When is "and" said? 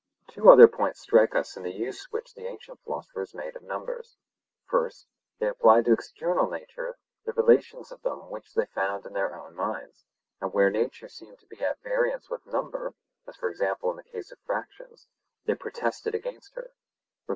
10.41-10.51